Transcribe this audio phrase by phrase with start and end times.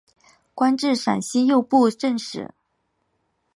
[0.55, 2.55] 官至陕西右布政使。